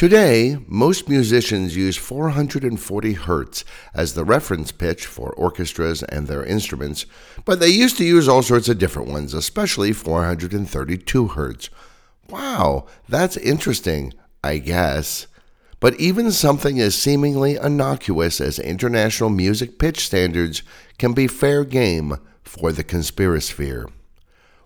[0.00, 7.04] Today, most musicians use 440 hertz as the reference pitch for orchestras and their instruments,
[7.44, 11.68] but they used to use all sorts of different ones, especially 432 hertz.
[12.30, 15.26] Wow, that's interesting, I guess.
[15.80, 20.62] But even something as seemingly innocuous as international music pitch standards
[20.96, 23.84] can be fair game for the conspirasphere.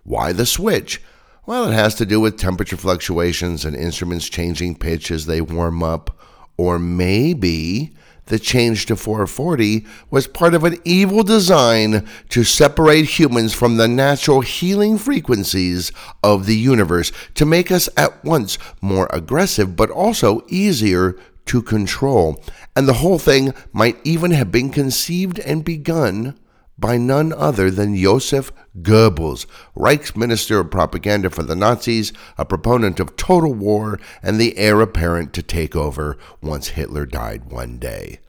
[0.05, 1.03] Why the switch?
[1.47, 5.83] Well, it has to do with temperature fluctuations and instruments changing pitch as they warm
[5.83, 6.19] up.
[6.57, 7.95] Or maybe
[8.27, 13.89] the change to 440 was part of an evil design to separate humans from the
[13.89, 20.47] natural healing frequencies of the universe to make us at once more aggressive but also
[20.49, 22.43] easier to control.
[22.75, 26.39] And the whole thing might even have been conceived and begun
[26.79, 32.99] by none other than Joseph Goebbels, Reich's Minister of Propaganda for the Nazis, a proponent
[33.01, 38.21] of total war, and the heir apparent to take over once Hitler died one day.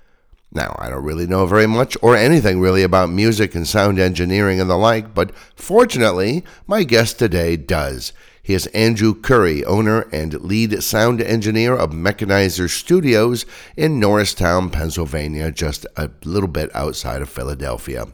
[0.52, 4.62] Now, I don't really know very much or anything really about music and sound engineering
[4.62, 8.14] and the like, but fortunately, my guest today does.
[8.46, 15.52] He is Andrew Currie, owner and lead sound engineer of Mechanizer Studios in Norristown, Pennsylvania,
[15.52, 18.06] just a little bit outside of Philadelphia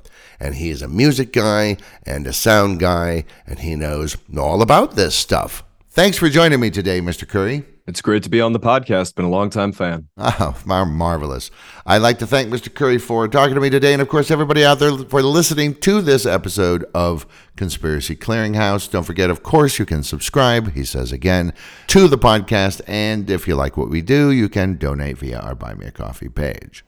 [0.42, 4.96] and he is a music guy and a sound guy, and he knows all about
[4.96, 5.64] this stuff.
[5.92, 7.28] Thanks for joining me today, Mr.
[7.28, 7.64] Currie.
[7.92, 9.16] It's great to be on the podcast.
[9.16, 10.08] Been a long time fan.
[10.18, 11.52] Oh, marvelous.
[11.86, 12.74] I'd like to thank Mr.
[12.74, 16.02] Currie for talking to me today, and of course, everybody out there for listening to
[16.02, 18.90] this episode of Conspiracy Clearinghouse.
[18.90, 21.52] Don't forget, of course, you can subscribe, he says again,
[21.88, 22.80] to the podcast.
[22.88, 25.92] And if you like what we do, you can donate via our Buy Me a
[25.92, 26.86] Coffee page.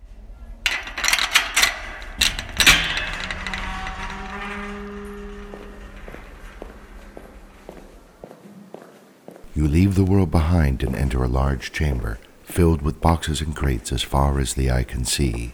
[9.55, 13.91] You leave the world behind and enter a large chamber filled with boxes and crates
[13.91, 15.53] as far as the eye can see.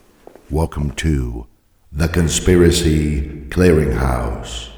[0.50, 1.48] Welcome to
[1.92, 4.70] the Conspiracy Clearinghouse.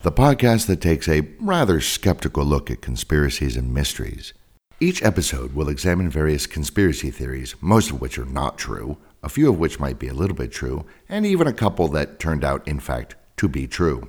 [0.00, 4.32] The podcast that takes a rather skeptical look at conspiracies and mysteries.
[4.80, 9.50] Each episode will examine various conspiracy theories, most of which are not true, a few
[9.50, 12.66] of which might be a little bit true, and even a couple that turned out,
[12.66, 14.08] in fact, to be true.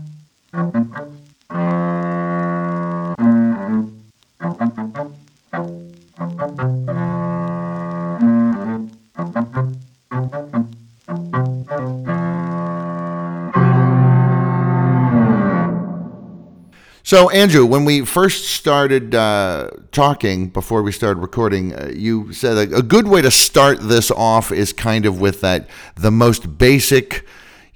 [17.11, 22.55] So, Andrew, when we first started uh, talking before we started recording, uh, you said
[22.55, 26.57] a, a, good way to start this off is kind of with that the most
[26.57, 27.25] basic,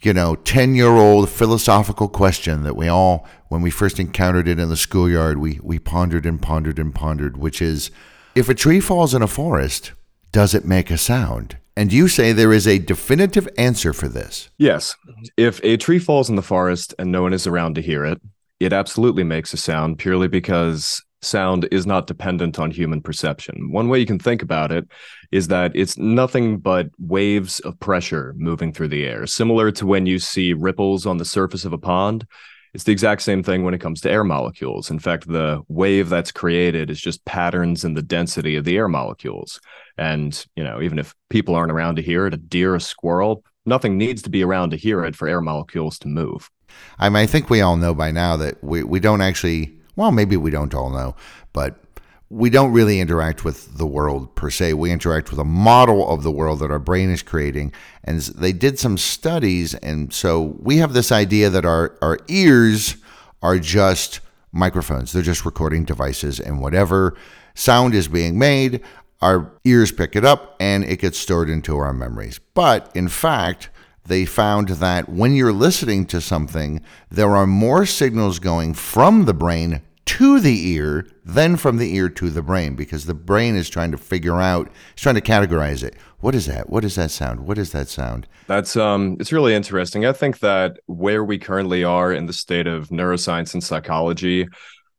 [0.01, 4.57] you know, 10 year old philosophical question that we all, when we first encountered it
[4.57, 7.91] in the schoolyard, we, we pondered and pondered and pondered, which is
[8.35, 9.91] if a tree falls in a forest,
[10.31, 11.57] does it make a sound?
[11.75, 14.49] And you say there is a definitive answer for this.
[14.57, 14.95] Yes.
[15.35, 18.21] If a tree falls in the forest and no one is around to hear it,
[18.65, 23.71] it absolutely makes a sound purely because sound is not dependent on human perception.
[23.71, 24.87] One way you can think about it
[25.31, 30.05] is that it's nothing but waves of pressure moving through the air, similar to when
[30.05, 32.25] you see ripples on the surface of a pond.
[32.73, 34.89] It's the exact same thing when it comes to air molecules.
[34.91, 38.89] In fact, the wave that's created is just patterns in the density of the air
[38.89, 39.61] molecules.
[39.97, 43.43] And, you know, even if people aren't around to hear it, a deer, a squirrel,
[43.65, 46.49] nothing needs to be around to hear it for air molecules to move.
[46.99, 50.11] I mean, I think we all know by now that we, we don't actually, well,
[50.11, 51.15] maybe we don't all know,
[51.53, 51.77] but
[52.29, 54.73] we don't really interact with the world per se.
[54.73, 57.71] We interact with a model of the world that our brain is creating.
[58.03, 59.75] And they did some studies.
[59.75, 62.97] And so we have this idea that our, our ears
[63.41, 67.15] are just microphones, they're just recording devices, and whatever
[67.53, 68.81] sound is being made,
[69.21, 72.39] our ears pick it up and it gets stored into our memories.
[72.53, 73.69] But in fact,
[74.05, 79.33] they found that when you're listening to something, there are more signals going from the
[79.33, 83.69] brain to the ear than from the ear to the brain because the brain is
[83.69, 85.95] trying to figure out, it's trying to categorize it.
[86.19, 86.69] What is that?
[86.69, 87.41] What is that sound?
[87.41, 88.27] What is that sound?
[88.47, 90.05] That's um it's really interesting.
[90.05, 94.47] I think that where we currently are in the state of neuroscience and psychology,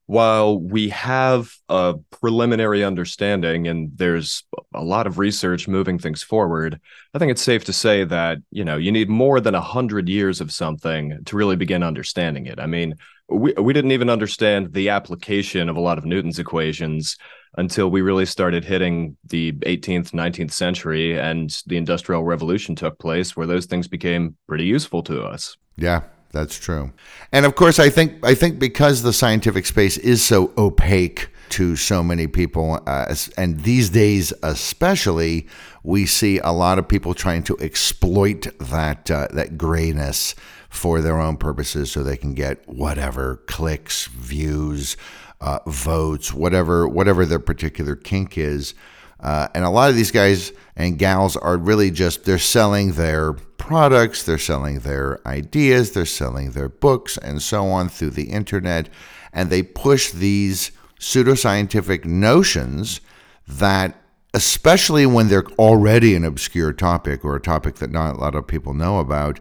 [0.06, 6.80] while we have a preliminary understanding and there's a lot of research moving things forward,
[7.12, 10.08] I think it's safe to say that, you know, you need more than a hundred
[10.08, 12.60] years of something to really begin understanding it.
[12.60, 12.94] I mean,
[13.28, 17.16] we, we didn't even understand the application of a lot of Newton's equations
[17.58, 23.36] until we really started hitting the 18th, 19th century and the Industrial Revolution took place,
[23.36, 25.56] where those things became pretty useful to us.
[25.76, 26.02] Yeah,
[26.32, 26.92] that's true.
[27.32, 31.76] And of course, I think I think because the scientific space is so opaque to
[31.76, 35.46] so many people, uh, and these days especially,
[35.82, 40.34] we see a lot of people trying to exploit that uh, that grayness
[40.68, 44.96] for their own purposes, so they can get whatever clicks, views,
[45.40, 48.74] uh, votes, whatever whatever their particular kink is.
[49.20, 53.34] Uh, and a lot of these guys and gals are really just they're selling their
[53.66, 58.88] products, they're selling their ideas, they're selling their books and so on through the internet,
[59.32, 60.70] and they push these
[61.00, 63.00] pseudoscientific notions
[63.46, 64.00] that
[64.32, 68.46] especially when they're already an obscure topic or a topic that not a lot of
[68.46, 69.40] people know about,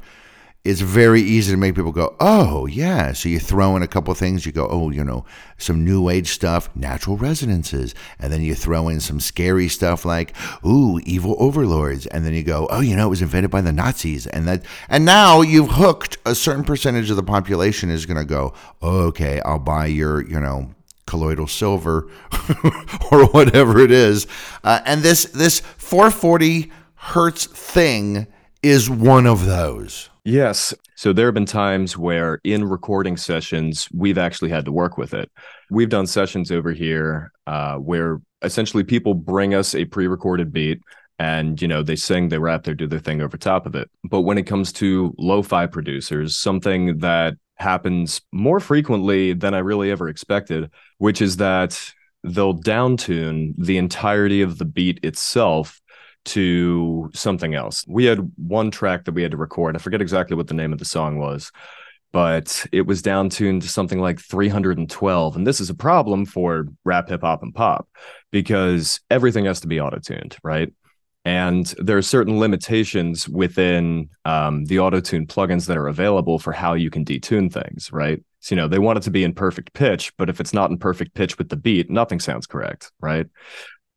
[0.65, 3.13] it's very easy to make people go, oh, yeah.
[3.13, 4.47] So you throw in a couple things.
[4.47, 5.23] You go, oh, you know,
[5.59, 7.93] some new age stuff, natural resonances.
[8.17, 10.35] And then you throw in some scary stuff like,
[10.65, 12.07] ooh, evil overlords.
[12.07, 14.25] And then you go, oh, you know, it was invented by the Nazis.
[14.25, 18.25] And that, and now you've hooked a certain percentage of the population is going to
[18.25, 20.73] go, oh, okay, I'll buy your, you know,
[21.05, 22.09] colloidal silver
[23.11, 24.25] or whatever it is.
[24.63, 28.25] Uh, and this, this 440 hertz thing
[28.63, 30.09] is one of those.
[30.25, 30.73] Yes.
[30.95, 35.13] So there have been times where in recording sessions, we've actually had to work with
[35.13, 35.31] it.
[35.69, 40.81] We've done sessions over here uh, where essentially people bring us a pre recorded beat
[41.19, 43.89] and, you know, they sing, they rap, they do their thing over top of it.
[44.03, 49.59] But when it comes to lo fi producers, something that happens more frequently than I
[49.59, 51.79] really ever expected, which is that
[52.23, 55.79] they'll downtune the entirety of the beat itself
[56.25, 57.85] to something else.
[57.87, 59.75] We had one track that we had to record.
[59.75, 61.51] I forget exactly what the name of the song was,
[62.11, 65.35] but it was down tuned to something like 312.
[65.35, 67.87] And this is a problem for rap, hip hop, and pop
[68.31, 70.71] because everything has to be auto tuned, right?
[71.25, 76.53] And there are certain limitations within um, the auto tune plugins that are available for
[76.53, 78.23] how you can detune things, right?
[78.41, 80.69] So, you know, they want it to be in perfect pitch, but if it's not
[80.69, 83.25] in perfect pitch with the beat, nothing sounds correct, right?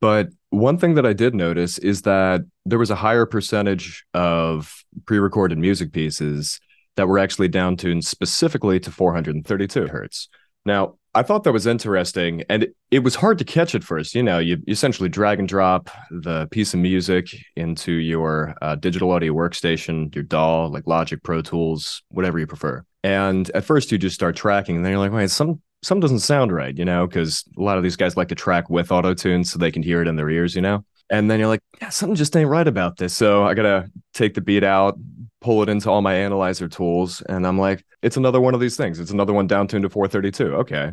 [0.01, 4.83] But one thing that I did notice is that there was a higher percentage of
[5.05, 6.59] pre-recorded music pieces
[6.95, 10.27] that were actually down tuned specifically to 432 hertz.
[10.65, 14.13] Now, I thought that was interesting, and it, it, was hard to catch at first.
[14.13, 18.75] You know, you, you, essentially drag and drop the piece of music into your uh,
[18.75, 22.83] digital audio workstation, your DAW, like Logic, Pro Tools, whatever you prefer.
[23.03, 26.19] And at first, you just start tracking, and then you're like, wait, some some doesn't
[26.19, 29.13] sound right, you know, because a lot of these guys like to track with auto
[29.13, 30.83] tune so they can hear it in their ears, you know.
[31.09, 33.15] And then you're like, yeah, something just ain't right about this.
[33.15, 34.99] So I gotta take the beat out,
[35.41, 38.77] pull it into all my analyzer tools, and I'm like, it's another one of these
[38.77, 38.99] things.
[38.99, 40.55] It's another one down tuned to 432.
[40.55, 40.91] Okay.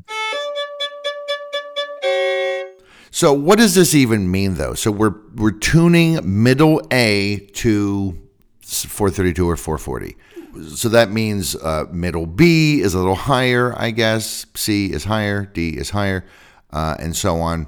[3.10, 4.74] So what does this even mean though?
[4.74, 8.12] So we're we're tuning middle A to
[8.62, 10.16] 432 or 440
[10.64, 14.46] so that means uh, middle B is a little higher, I guess.
[14.54, 16.24] C is higher, D is higher,
[16.72, 17.66] uh, and so on.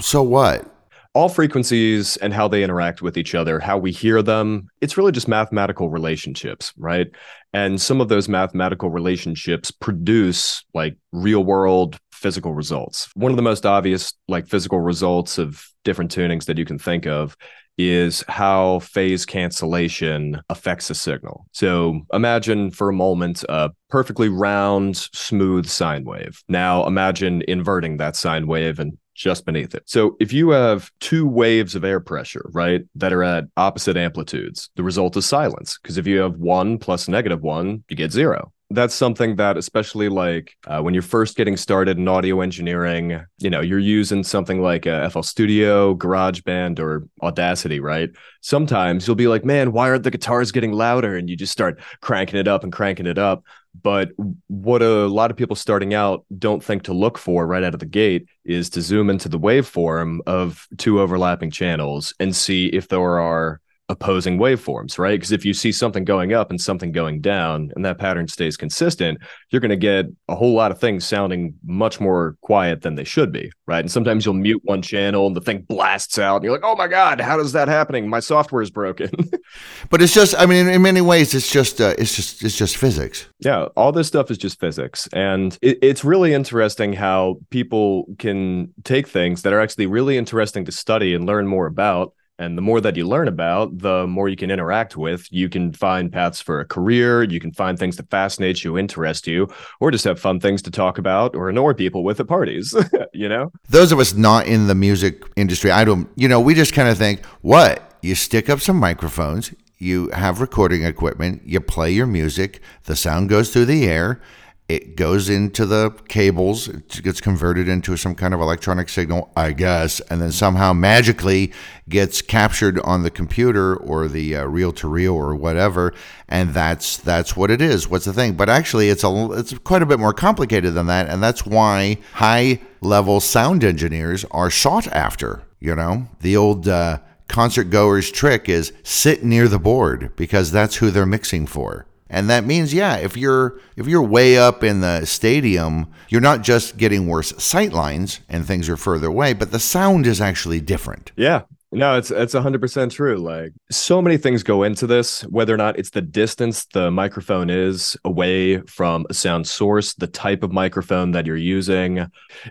[0.00, 0.70] So what?
[1.14, 5.12] All frequencies and how they interact with each other, how we hear them, it's really
[5.12, 7.06] just mathematical relationships, right?
[7.52, 13.08] And some of those mathematical relationships produce like real world physical results.
[13.14, 17.06] One of the most obvious like physical results of different tunings that you can think
[17.06, 17.36] of
[17.78, 21.46] is how phase cancellation affects a signal.
[21.52, 26.42] So imagine for a moment a perfectly round, smooth sine wave.
[26.48, 29.84] Now imagine inverting that sine wave and just beneath it.
[29.86, 34.70] So if you have two waves of air pressure, right, that are at opposite amplitudes,
[34.74, 35.78] the result is silence.
[35.80, 40.08] Because if you have one plus negative one, you get zero that's something that especially
[40.08, 44.60] like uh, when you're first getting started in audio engineering you know you're using something
[44.60, 48.10] like fl studio garageband or audacity right?
[48.40, 51.16] Sometimes you'll be like man why aren't the guitars getting louder?
[51.16, 53.44] And you just start cranking it up and cranking it up.
[53.82, 54.10] But
[54.46, 57.80] what a lot of people starting out don't think to look for right out of
[57.80, 62.88] the gate is to zoom into the waveform of two overlapping channels and see if
[62.88, 63.60] there are
[63.90, 65.18] opposing waveforms, right?
[65.18, 68.56] Because if you see something going up and something going down and that pattern stays
[68.56, 69.18] consistent,
[69.50, 73.04] you're going to get a whole lot of things sounding much more quiet than they
[73.04, 73.80] should be, right?
[73.80, 76.76] And sometimes you'll mute one channel and the thing blasts out and you're like, "Oh
[76.76, 78.08] my god, how does that happening?
[78.08, 79.10] My software is broken."
[79.90, 82.78] but it's just I mean in many ways it's just uh, it's just it's just
[82.78, 83.28] physics.
[83.40, 85.08] Yeah, all this stuff is just physics.
[85.12, 90.64] And it, it's really interesting how people can take things that are actually really interesting
[90.64, 94.28] to study and learn more about and the more that you learn about, the more
[94.28, 95.26] you can interact with.
[95.30, 97.22] You can find paths for a career.
[97.22, 99.48] You can find things that fascinate you, interest you,
[99.80, 102.74] or just have fun things to talk about or annoy people with at parties.
[103.12, 103.52] you know?
[103.68, 106.88] Those of us not in the music industry, I don't, you know, we just kind
[106.88, 107.92] of think, what?
[108.02, 113.28] You stick up some microphones, you have recording equipment, you play your music, the sound
[113.28, 114.20] goes through the air
[114.66, 119.52] it goes into the cables, it gets converted into some kind of electronic signal, I
[119.52, 121.52] guess, and then somehow magically
[121.86, 125.92] gets captured on the computer or the reel to reel or whatever,
[126.28, 127.88] and that's that's what it is.
[127.88, 128.34] What's the thing?
[128.34, 131.98] But actually, it's a it's quite a bit more complicated than that, and that's why
[132.14, 135.42] high level sound engineers are sought after.
[135.60, 136.68] You know, the old.
[136.68, 141.86] Uh, concert goers trick is sit near the board because that's who they're mixing for
[142.10, 146.42] and that means, yeah, if you're if you're way up in the stadium, you're not
[146.42, 150.60] just getting worse sight lines and things are further away, but the sound is actually
[150.60, 151.12] different.
[151.16, 151.42] Yeah,
[151.74, 153.16] no, it's it's hundred percent true.
[153.16, 157.50] Like so many things go into this, whether or not it's the distance the microphone
[157.50, 161.98] is away from a sound source, the type of microphone that you're using.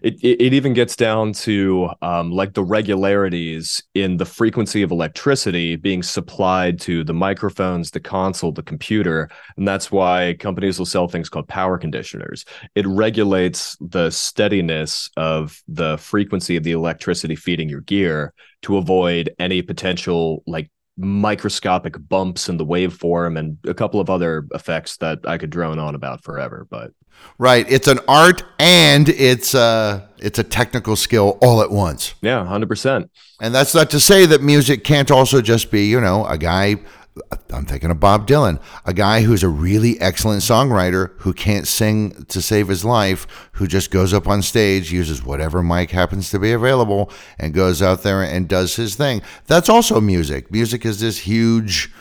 [0.02, 4.92] It it, it even gets down to um, like the regularities in the frequency of
[4.92, 10.86] electricity being supplied to the microphones, the console, the computer, and that's why companies will
[10.86, 12.46] sell things called power conditioners.
[12.76, 18.34] It regulates the steadiness of the frequency of the electricity feeding your gear
[18.64, 24.48] to avoid any potential like microscopic bumps in the waveform and a couple of other
[24.54, 26.68] effects that I could drone on about forever.
[26.70, 26.92] But
[27.38, 32.14] right, it's an art and it's a it's a technical skill all at once.
[32.22, 33.10] Yeah, hundred percent.
[33.42, 36.78] And that's not to say that music can't also just be you know a guy
[37.52, 42.26] I'm thinking of Bob Dylan, a guy who's a really excellent songwriter who can't sing
[42.30, 46.40] to save his life, who just goes up on stage, uses whatever mic happens to
[46.40, 49.22] be available, and goes out there and does his thing.
[49.46, 50.52] That's also music.
[50.52, 51.92] Music is this huge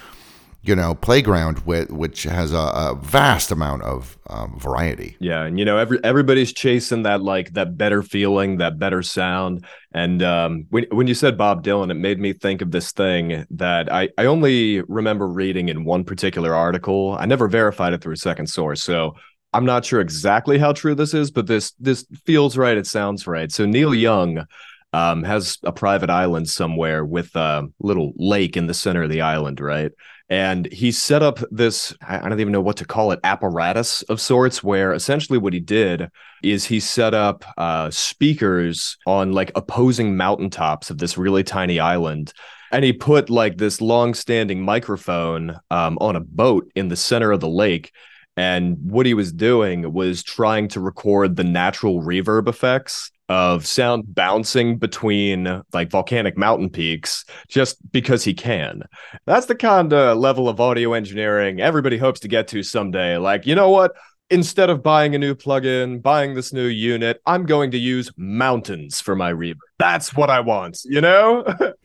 [0.62, 5.16] you know playground with, which has a, a vast amount of um, variety.
[5.20, 9.64] Yeah and you know every everybody's chasing that like that better feeling that better sound.
[9.94, 13.44] And um, when, when you said bob dylan it made me think of this thing
[13.50, 17.16] that I, I only remember reading in one particular article.
[17.18, 19.14] I never verified it through a second source so
[19.52, 23.26] i'm not sure exactly how true this is but this this feels right it sounds
[23.26, 23.50] right.
[23.50, 24.46] So neil young
[24.92, 29.22] um, has a private island somewhere with a little lake in the center of the
[29.22, 29.90] island, right?
[30.32, 34.18] And he set up this, I don't even know what to call it, apparatus of
[34.18, 36.08] sorts, where essentially what he did
[36.42, 42.32] is he set up uh, speakers on like opposing mountaintops of this really tiny island.
[42.70, 47.30] And he put like this long standing microphone um, on a boat in the center
[47.30, 47.92] of the lake.
[48.34, 54.14] And what he was doing was trying to record the natural reverb effects of sound
[54.14, 58.82] bouncing between like volcanic mountain peaks just because he can.
[59.26, 63.16] That's the kind of level of audio engineering everybody hopes to get to someday.
[63.16, 63.92] Like, you know what?
[64.30, 69.00] Instead of buying a new plugin, buying this new unit, I'm going to use mountains
[69.00, 69.56] for my reverb.
[69.78, 71.44] That's what I want, you know?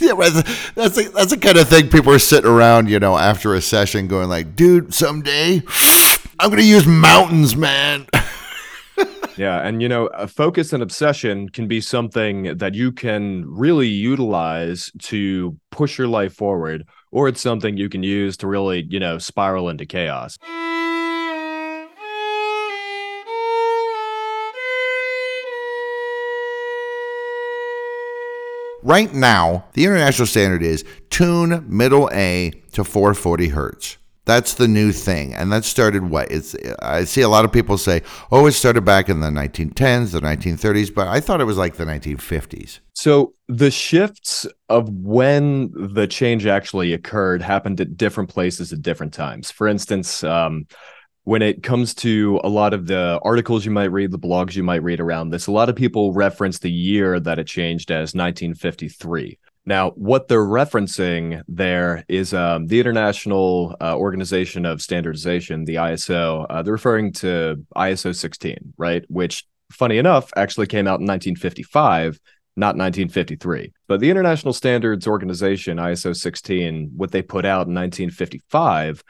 [0.00, 3.60] yeah, that's that's the kind of thing people are sitting around, you know, after a
[3.60, 5.62] session going like, dude, someday
[6.40, 8.06] I'm going to use mountains, man.
[9.36, 13.88] yeah and you know a focus and obsession can be something that you can really
[13.88, 19.00] utilize to push your life forward or it's something you can use to really you
[19.00, 20.38] know spiral into chaos
[28.86, 33.96] Right now, the international standard is tune middle A to 440 hertz.
[34.26, 36.30] That's the new thing, and that started what?
[36.30, 38.02] It's I see a lot of people say,
[38.32, 41.76] "Oh, it started back in the 1910s, the 1930s," but I thought it was like
[41.76, 42.80] the 1950s.
[42.94, 49.12] So the shifts of when the change actually occurred happened at different places at different
[49.12, 49.50] times.
[49.50, 50.66] For instance, um,
[51.24, 54.62] when it comes to a lot of the articles you might read, the blogs you
[54.62, 58.14] might read around this, a lot of people reference the year that it changed as
[58.14, 59.38] 1953.
[59.66, 66.46] Now, what they're referencing there is um, the International uh, Organization of Standardization, the ISO.
[66.50, 69.04] Uh, they're referring to ISO 16, right?
[69.08, 72.20] Which, funny enough, actually came out in 1955
[72.56, 73.72] not 1953.
[73.88, 79.02] But the International Standards Organization, ISO 16, what they put out in 1955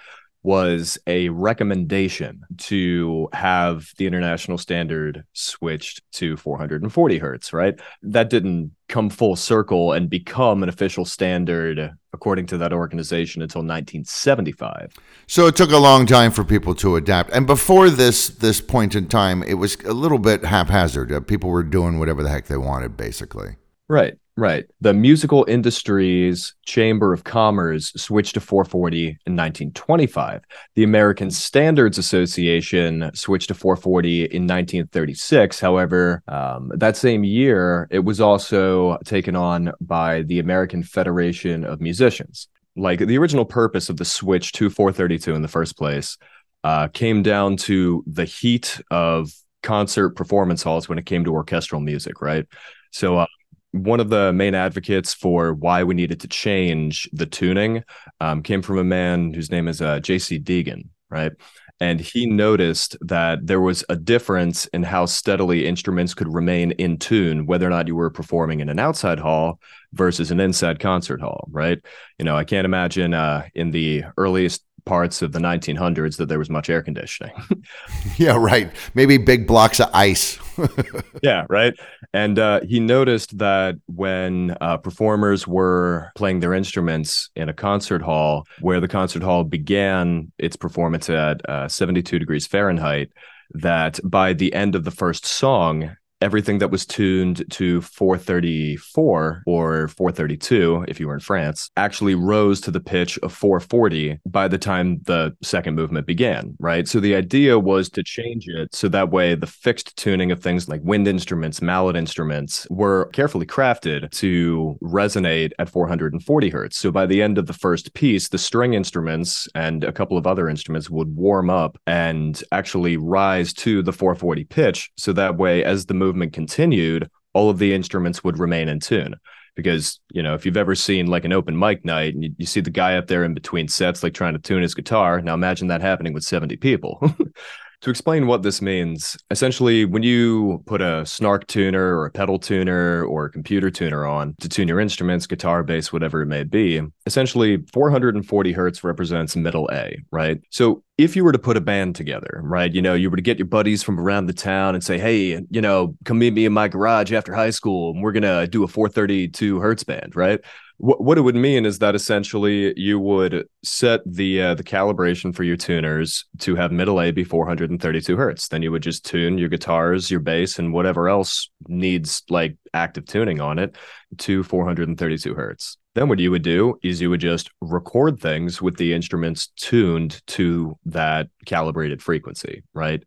[0.44, 7.80] was a recommendation to have the international standard switched to 440 hertz, right?
[8.02, 13.60] That didn't come full circle and become an official standard according to that organization until
[13.60, 14.92] 1975.
[15.26, 17.30] So it took a long time for people to adapt.
[17.30, 21.10] And before this this point in time, it was a little bit haphazard.
[21.10, 23.56] Uh, people were doing whatever the heck they wanted basically.
[23.88, 24.18] Right.
[24.36, 24.64] Right.
[24.80, 30.42] The Musical Industries Chamber of Commerce switched to 440 in 1925.
[30.74, 35.60] The American Standards Association switched to 440 in 1936.
[35.60, 41.80] However, um, that same year, it was also taken on by the American Federation of
[41.80, 42.48] Musicians.
[42.74, 46.18] Like the original purpose of the switch to 432 in the first place
[46.64, 49.30] uh, came down to the heat of
[49.62, 52.46] concert performance halls when it came to orchestral music, right?
[52.90, 53.26] So, uh,
[53.74, 57.82] one of the main advocates for why we needed to change the tuning
[58.20, 60.38] um, came from a man whose name is uh, J.C.
[60.38, 61.32] Deagan, right?
[61.80, 66.98] And he noticed that there was a difference in how steadily instruments could remain in
[66.98, 69.58] tune, whether or not you were performing in an outside hall
[69.92, 71.80] versus an inside concert hall, right?
[72.20, 76.38] You know, I can't imagine uh, in the earliest parts of the 1900s that there
[76.38, 77.32] was much air conditioning.
[78.16, 78.70] yeah, right.
[78.94, 80.38] Maybe big blocks of ice.
[81.22, 81.74] yeah, right.
[82.12, 88.02] And uh, he noticed that when uh, performers were playing their instruments in a concert
[88.02, 93.10] hall, where the concert hall began its performance at uh, 72 degrees Fahrenheit,
[93.52, 99.88] that by the end of the first song, everything that was tuned to 434 or
[99.88, 104.56] 432 if you were in France actually rose to the pitch of 440 by the
[104.56, 106.88] time the second movement began right?
[106.88, 110.66] So the idea was to change it so that way the fixed tuning of things
[110.66, 116.78] like wind instruments mallet instruments were carefully crafted to resonate at 440 hertz.
[116.78, 120.26] So by the end of the first piece the string instruments and a couple of
[120.26, 124.90] other instruments would warm up and actually rise to the 440 pitch.
[124.96, 128.80] So that way as the movement movement continued, all of the instruments would remain in
[128.80, 129.16] tune.
[129.56, 132.46] Because, you know, if you've ever seen like an open mic night and you, you
[132.46, 135.34] see the guy up there in between sets, like trying to tune his guitar, now
[135.34, 136.98] imagine that happening with 70 people.
[137.84, 142.38] To explain what this means, essentially, when you put a snark tuner or a pedal
[142.38, 146.44] tuner or a computer tuner on to tune your instruments, guitar, bass, whatever it may
[146.44, 150.40] be, essentially 440 hertz represents middle A, right?
[150.48, 153.22] So if you were to put a band together, right, you know, you were to
[153.22, 156.46] get your buddies from around the town and say, hey, you know, come meet me
[156.46, 160.16] in my garage after high school and we're going to do a 432 hertz band,
[160.16, 160.40] right?
[160.78, 165.34] What, what it would mean is that essentially you would set the uh, the calibration
[165.34, 168.48] for your tuners to have middle A be 432 hertz.
[168.48, 173.06] Then you would just tune your guitars, your bass, and whatever else needs like active
[173.06, 173.76] tuning on it
[174.18, 175.76] to 432 hertz.
[175.94, 180.20] Then what you would do is you would just record things with the instruments tuned
[180.28, 183.02] to that calibrated frequency, right?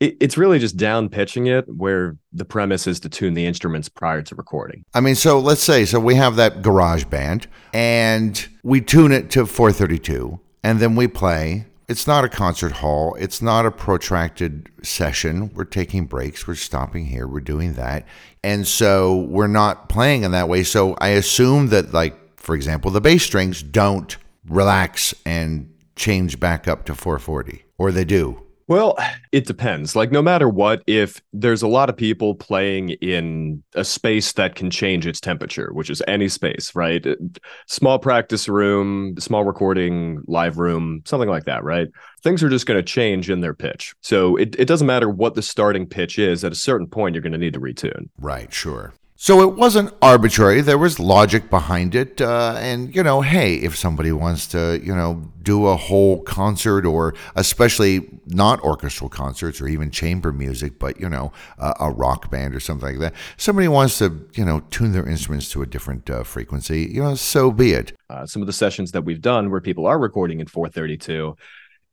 [0.00, 3.88] It, it's really just down pitching it where the premise is to tune the instruments
[3.88, 4.84] prior to recording.
[4.94, 9.30] I mean, so let's say, so we have that garage band and we tune it
[9.30, 11.66] to 432 and then we play.
[11.88, 13.16] It's not a concert hall.
[13.18, 15.50] It's not a protracted session.
[15.54, 16.46] We're taking breaks.
[16.46, 17.26] We're stopping here.
[17.26, 18.06] We're doing that.
[18.44, 20.62] And so we're not playing in that way.
[20.62, 24.16] So I assume that, like, for example, the bass strings don't
[24.46, 28.40] relax and change back up to 440, or they do.
[28.70, 28.96] Well,
[29.32, 29.96] it depends.
[29.96, 34.54] Like, no matter what, if there's a lot of people playing in a space that
[34.54, 37.04] can change its temperature, which is any space, right?
[37.04, 37.16] Uh,
[37.66, 41.88] small practice room, small recording live room, something like that, right?
[42.22, 43.92] Things are just going to change in their pitch.
[44.02, 46.44] So it, it doesn't matter what the starting pitch is.
[46.44, 48.08] At a certain point, you're going to need to retune.
[48.20, 48.94] Right, sure.
[49.22, 50.62] So it wasn't arbitrary.
[50.62, 52.22] There was logic behind it.
[52.22, 56.86] Uh, and, you know, hey, if somebody wants to, you know, do a whole concert
[56.86, 62.30] or especially not orchestral concerts or even chamber music, but, you know, uh, a rock
[62.30, 65.66] band or something like that, somebody wants to, you know, tune their instruments to a
[65.66, 67.92] different uh, frequency, you know, so be it.
[68.08, 71.36] Uh, some of the sessions that we've done where people are recording in 432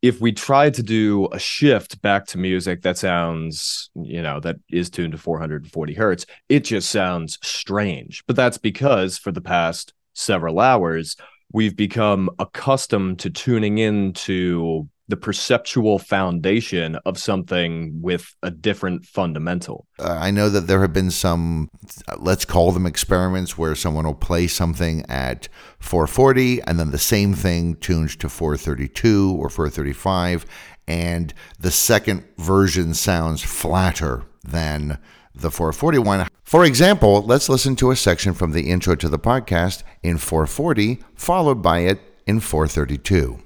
[0.01, 4.57] if we try to do a shift back to music that sounds, you know, that
[4.69, 8.23] is tuned to 440 hertz, it just sounds strange.
[8.27, 11.15] But that's because for the past several hours,
[11.51, 19.87] we've become accustomed to tuning into the perceptual foundation of something with a different fundamental.
[19.99, 21.69] Uh, I know that there have been some,
[22.17, 25.47] let's call them experiments, where someone will play something at
[25.79, 30.45] 440 and then the same thing tunes to 432 or 435,
[30.87, 34.97] and the second version sounds flatter than
[35.33, 36.27] the 441.
[36.43, 41.03] For example, let's listen to a section from the intro to the podcast in 440,
[41.15, 43.39] followed by it in 432.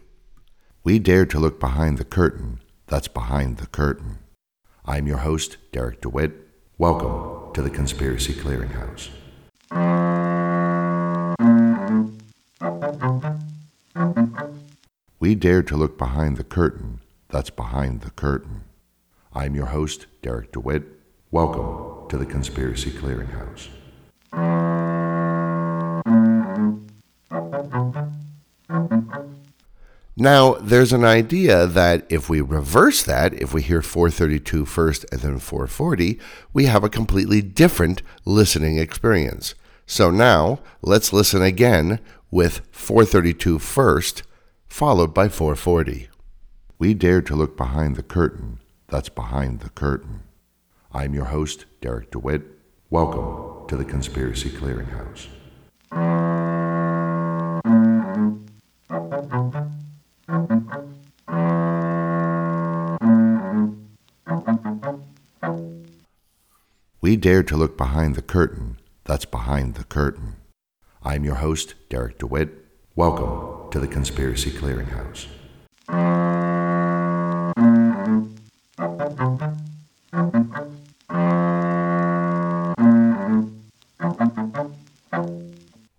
[0.84, 4.18] We dare to look behind the curtain that's behind the curtain.
[4.84, 6.32] I'm your host, Derek DeWitt.
[6.80, 9.10] Welcome to the Conspiracy Clearinghouse.
[15.20, 18.64] We dare to look behind the curtain that's behind the curtain.
[19.36, 20.86] I'm your host, Derek DeWitt.
[21.30, 23.68] Welcome to the Conspiracy Clearinghouse.
[30.18, 35.22] Now, there's an idea that if we reverse that, if we hear 432 first and
[35.22, 36.20] then 440,
[36.54, 39.56] we have a completely different listening experience.
[39.86, 44.24] So now, let's listen again with 432 first,
[44.68, 46.10] followed by 440.
[46.78, 48.60] We dare to look behind the curtain
[48.92, 50.24] that's behind the curtain.
[50.92, 52.42] I'm your host, Derek DeWitt.
[52.90, 55.28] Welcome to the Conspiracy Clearinghouse.
[67.02, 70.38] We dare to look behind the curtain that's behind the curtain.
[71.04, 72.66] I'm your host, Derek DeWitt.
[72.96, 75.28] Welcome to the Conspiracy Clearinghouse.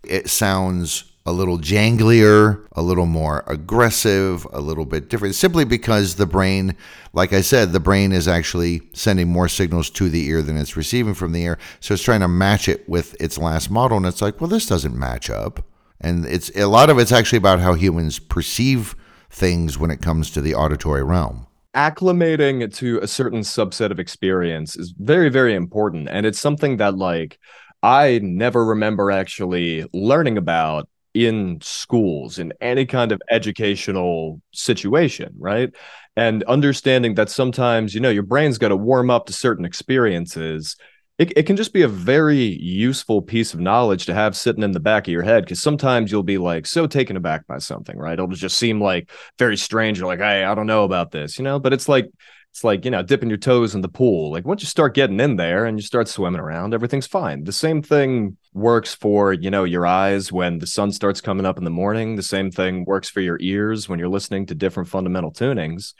[0.03, 6.17] It sounds a little janglier, a little more aggressive, a little bit different, simply because
[6.17, 6.77] the brain,
[7.13, 10.77] like I said, the brain is actually sending more signals to the ear than it's
[10.77, 11.59] receiving from the ear.
[11.81, 13.99] So it's trying to match it with its last model.
[13.99, 15.65] And it's like, well, this doesn't match up.
[16.01, 18.97] And it's a lot of it's actually about how humans perceive
[19.31, 21.47] things when it comes to the auditory realm.
[21.75, 26.09] Acclimating to a certain subset of experience is very, very important.
[26.11, 27.39] And it's something that, like,
[27.83, 35.75] I never remember actually learning about in schools in any kind of educational situation right?
[36.17, 40.77] And understanding that sometimes you know your brain's got to warm up to certain experiences
[41.19, 44.73] it, it can just be a very useful piece of knowledge to have sitting in
[44.73, 47.97] the back of your head because sometimes you'll be like so taken aback by something
[47.99, 48.15] right?
[48.15, 51.45] It'll just seem like very strange you're like hey i don't know about this you
[51.45, 51.59] know?
[51.59, 52.11] But it's like
[52.53, 54.31] it's like you know dipping your toes in the pool.
[54.31, 57.45] Like once you start getting in there and you start swimming around everything's fine.
[57.45, 61.57] The same thing works for you know your eyes when the sun starts coming up
[61.57, 62.17] in the morning.
[62.17, 65.95] The same thing works for your ears when you're listening to different fundamental tunings.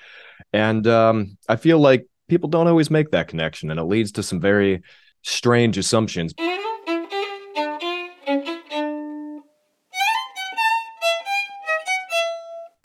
[0.53, 4.23] And um, i feel like people don't always make that connection and it leads to
[4.23, 4.83] some very
[5.23, 6.35] strange assumptions.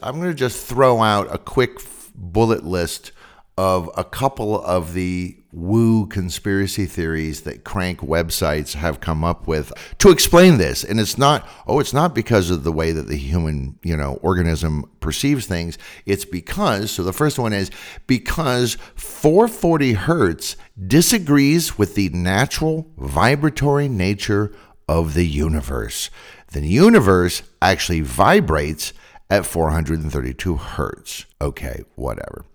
[0.01, 1.80] I'm going to just throw out a quick
[2.15, 3.12] bullet list
[3.58, 9.74] of a couple of the woo conspiracy theories that crank websites have come up with
[9.98, 10.84] to explain this.
[10.84, 14.20] And it's not oh it's not because of the way that the human you know
[14.22, 15.78] organism perceives things.
[16.06, 17.72] It's because so the first one is
[18.06, 24.54] because 440 hertz disagrees with the natural vibratory nature
[24.88, 26.12] of the universe.
[26.52, 28.93] The universe actually vibrates
[29.30, 31.26] at 432 hertz.
[31.41, 32.46] Okay whatever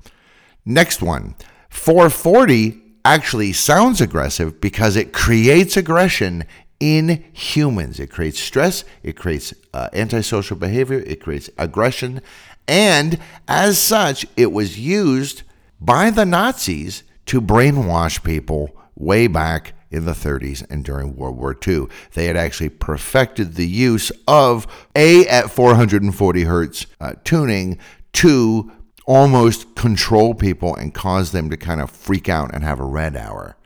[0.65, 1.35] Next one
[1.71, 6.45] 440 actually sounds aggressive because it creates aggression
[6.79, 8.01] in humans.
[8.01, 12.21] It creates stress, it creates uh, antisocial behavior, it creates aggression,
[12.67, 15.43] and as such, it was used
[15.81, 21.57] by the Nazis to brainwash people way back in the 30s and during World War
[21.67, 21.87] II.
[22.15, 27.79] They had actually perfected the use of A at 440 hertz uh, tuning
[28.15, 28.73] to
[29.07, 33.17] almost control people and cause them to kind of freak out and have a red
[33.17, 33.57] hour.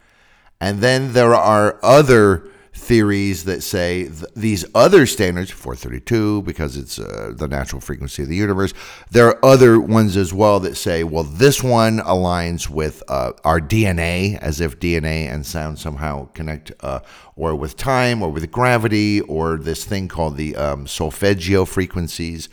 [0.61, 6.99] And then there are other theories that say th- these other standards, 432, because it's
[6.99, 8.73] uh, the natural frequency of the universe.
[9.11, 13.61] There are other ones as well that say, well, this one aligns with uh, our
[13.61, 17.01] DNA, as if DNA and sound somehow connect, uh,
[17.35, 22.49] or with time, or with gravity, or this thing called the um, solfeggio frequencies.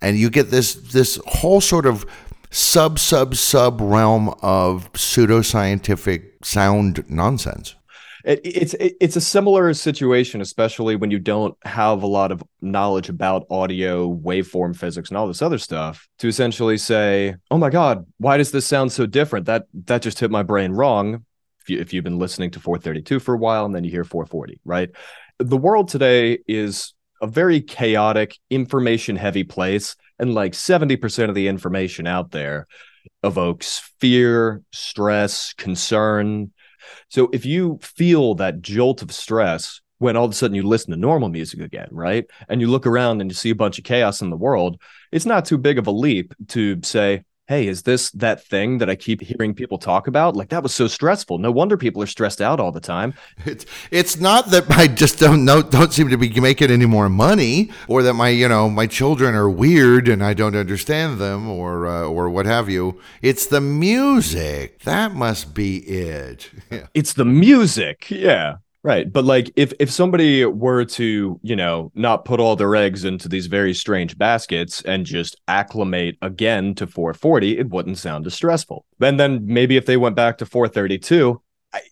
[0.00, 2.06] And you get this this whole sort of
[2.50, 7.74] sub sub sub realm of pseudoscientific sound nonsense.
[8.24, 12.42] It, it's it, it's a similar situation, especially when you don't have a lot of
[12.60, 16.08] knowledge about audio, waveform physics, and all this other stuff.
[16.18, 20.18] To essentially say, "Oh my God, why does this sound so different?" That that just
[20.18, 21.24] hit my brain wrong.
[21.60, 24.04] If, you, if you've been listening to 432 for a while and then you hear
[24.04, 24.90] 440, right?
[25.38, 31.48] The world today is a very chaotic, information heavy place and like 70% of the
[31.48, 32.66] information out there
[33.22, 36.52] evokes fear, stress, concern.
[37.08, 40.92] So if you feel that jolt of stress when all of a sudden you listen
[40.92, 42.24] to normal music again, right?
[42.48, 45.26] And you look around and you see a bunch of chaos in the world, it's
[45.26, 48.94] not too big of a leap to say, hey, is this that thing that I
[48.94, 50.36] keep hearing people talk about?
[50.36, 51.38] Like that was so stressful.
[51.38, 53.14] No wonder people are stressed out all the time.
[53.44, 57.08] It's it's not that I just don't know don't seem to be making any more
[57.08, 61.48] money, or that my you know my children are weird and I don't understand them,
[61.48, 63.00] or uh, or what have you.
[63.22, 66.50] It's the music that must be it.
[66.70, 66.86] Yeah.
[66.92, 68.56] It's the music, yeah.
[68.84, 69.12] Right.
[69.12, 73.28] But like if if somebody were to, you know, not put all their eggs into
[73.28, 78.84] these very strange baskets and just acclimate again to 440, it wouldn't sound as stressful.
[79.00, 81.42] And then maybe if they went back to 432,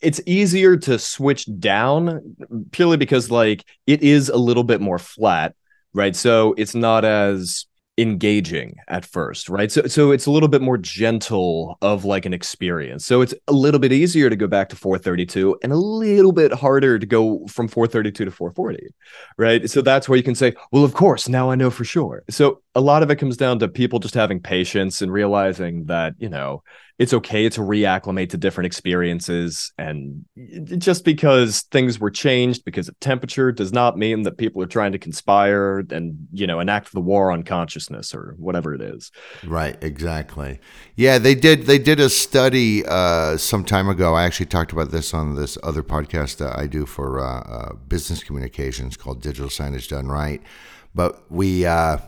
[0.01, 2.37] it's easier to switch down
[2.71, 5.55] purely because like it is a little bit more flat,
[5.93, 6.15] right?
[6.15, 7.67] So it's not as
[7.99, 9.73] engaging at first, right?
[9.73, 13.07] So so it's a little bit more gentle of like an experience.
[13.07, 16.53] So it's a little bit easier to go back to 432 and a little bit
[16.53, 18.95] harder to go from 432 to 440,
[19.39, 19.69] right?
[19.71, 22.23] So that's where you can say, well, of course, now I know for sure.
[22.29, 26.15] So a lot of it comes down to people just having patience and realizing that,
[26.19, 26.63] you know,
[26.99, 29.71] it's okay to reacclimate to different experiences.
[29.77, 30.25] And
[30.79, 34.93] just because things were changed because of temperature does not mean that people are trying
[34.93, 39.13] to conspire and, you know, enact the war on consciousness or whatever it is.
[39.45, 40.59] Right, exactly.
[40.95, 44.15] Yeah, they did they did a study uh, some time ago.
[44.15, 47.75] I actually talked about this on this other podcast that I do for uh, uh,
[47.75, 50.43] business communications called Digital Signage Done Right.
[50.95, 51.99] But we uh,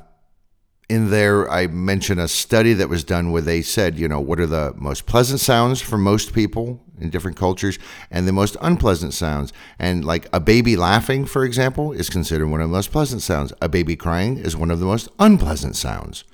[0.89, 4.41] in there, I mentioned a study that was done where they said, you know, what
[4.41, 7.79] are the most pleasant sounds for most people in different cultures
[8.11, 9.53] and the most unpleasant sounds.
[9.79, 13.53] And like a baby laughing, for example, is considered one of the most pleasant sounds.
[13.61, 16.25] A baby crying is one of the most unpleasant sounds.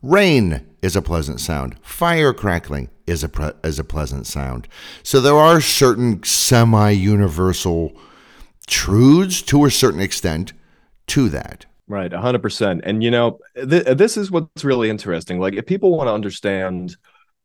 [0.00, 1.76] Rain is a pleasant sound.
[1.82, 4.68] Fire crackling is a, pre- is a pleasant sound.
[5.02, 7.92] So there are certain semi universal
[8.66, 10.52] truths to a certain extent
[11.08, 11.66] to that.
[11.86, 12.80] Right, 100%.
[12.84, 15.38] And you know, th- this is what's really interesting.
[15.38, 16.96] Like if people want to understand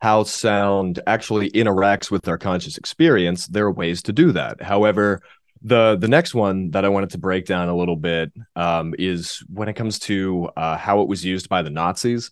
[0.02, 4.62] how sound actually interacts with our conscious experience, there are ways to do that.
[4.62, 5.21] However,
[5.62, 9.43] the the next one that I wanted to break down a little bit um, is
[9.49, 12.32] when it comes to uh, how it was used by the Nazis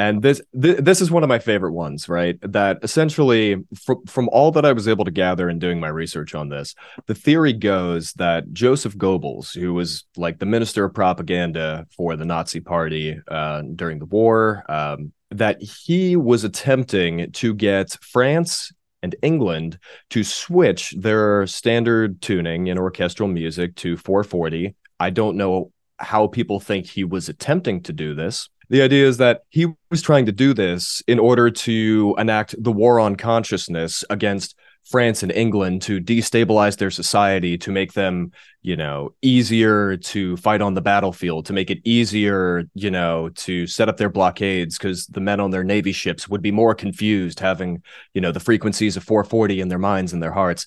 [0.00, 2.38] and this th- this is one of my favorite ones right?
[2.40, 6.34] That essentially fr- from all that i was able to gather in doing my research
[6.34, 6.74] on this
[7.06, 12.24] the theory goes that joseph goebbels who was like the minister of propaganda for the
[12.24, 19.14] nazi party uh, during the war um, that he was attempting to get france and
[19.22, 26.26] england to switch their standard tuning in orchestral music to 440 i don't know how
[26.26, 30.26] people think he was attempting to do this the idea is that he was trying
[30.26, 35.82] to do this in order to enact the war on consciousness against France and England
[35.82, 41.46] to destabilize their society, to make them, you know, easier to fight on the battlefield,
[41.46, 45.50] to make it easier, you know, to set up their blockades because the men on
[45.50, 47.82] their navy ships would be more confused having,
[48.14, 50.66] you know, the frequencies of 440 in their minds and their hearts.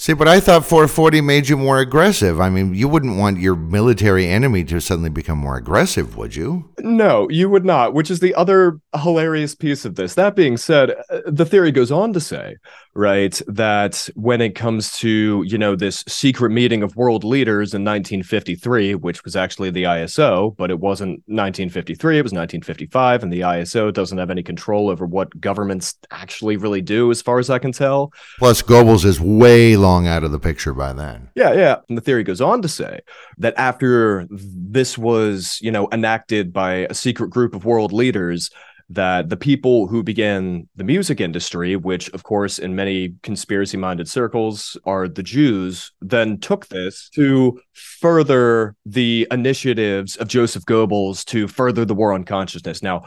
[0.00, 2.40] See, but I thought 440 made you more aggressive.
[2.40, 6.70] I mean, you wouldn't want your military enemy to suddenly become more aggressive, would you?
[6.78, 10.14] No, you would not, which is the other hilarious piece of this.
[10.14, 12.56] That being said, uh, the theory goes on to say,
[12.94, 17.84] right, that when it comes to, you know, this secret meeting of world leaders in
[17.84, 23.40] 1953, which was actually the ISO, but it wasn't 1953, it was 1955, and the
[23.40, 27.58] ISO doesn't have any control over what governments actually really do, as far as I
[27.58, 28.12] can tell.
[28.38, 31.28] Plus, Goebbels is way long out of the picture by then.
[31.34, 31.76] Yeah, yeah.
[31.88, 33.00] And the theory goes on to say
[33.36, 38.50] that after this was, you know, enacted by a secret group of world leaders,
[38.90, 44.08] that the people who began the music industry, which of course in many conspiracy minded
[44.08, 51.48] circles are the Jews, then took this to further the initiatives of Joseph Goebbels to
[51.48, 52.82] further the war on consciousness.
[52.82, 53.04] Now,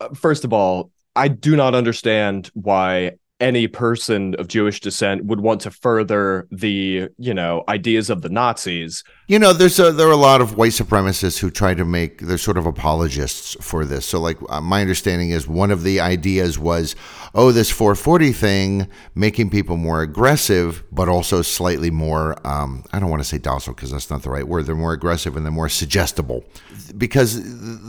[0.00, 5.40] uh, first of all, I do not understand why any person of Jewish descent would
[5.40, 9.02] want to further the, you know, ideas of the Nazis.
[9.26, 12.20] You know, there's a, there are a lot of white supremacists who try to make
[12.20, 14.06] they're sort of apologists for this.
[14.06, 16.94] So, like, uh, my understanding is one of the ideas was,
[17.34, 22.36] oh, this 440 thing making people more aggressive, but also slightly more.
[22.46, 24.66] Um, I don't want to say docile because that's not the right word.
[24.66, 26.44] They're more aggressive and they're more suggestible
[26.96, 27.40] because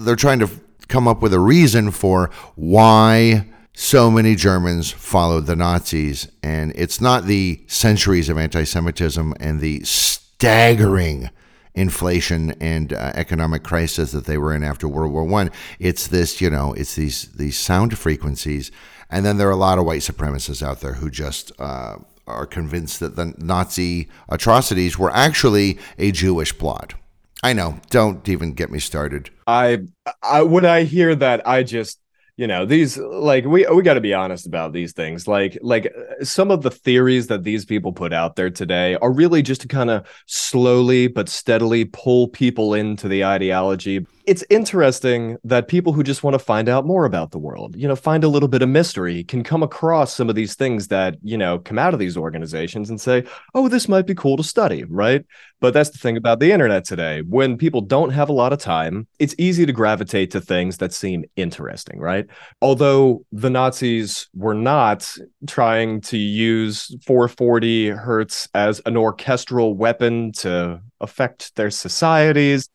[0.04, 0.50] they're trying to
[0.88, 6.28] come up with a reason for why so many Germans followed the Nazis.
[6.42, 11.30] And it's not the centuries of anti Semitism and the staggering
[11.76, 15.52] inflation and uh, economic crisis that they were in after World War One.
[15.80, 18.72] It's this, you know, it's these these sound frequencies,
[19.10, 22.46] and then there are a lot of white supremacists out there who just uh, are
[22.46, 26.94] convinced that the Nazi atrocities were actually a Jewish plot.
[27.42, 27.80] I know.
[27.90, 29.30] Don't even get me started.
[29.48, 29.80] I,
[30.22, 32.00] I when I hear that, I just
[32.36, 35.86] you know these like we we got to be honest about these things like like
[35.86, 39.62] uh, some of the theories that these people put out there today are really just
[39.62, 45.94] to kind of slowly but steadily pull people into the ideology it's interesting that people
[45.94, 48.48] who just want to find out more about the world, you know, find a little
[48.48, 51.94] bit of mystery, can come across some of these things that, you know, come out
[51.94, 55.26] of these organizations and say, oh, this might be cool to study, right?
[55.60, 57.22] But that's the thing about the internet today.
[57.22, 60.94] When people don't have a lot of time, it's easy to gravitate to things that
[60.94, 62.26] seem interesting, right?
[62.62, 65.10] Although the Nazis were not
[65.48, 72.70] trying to use 440 hertz as an orchestral weapon to affect their societies.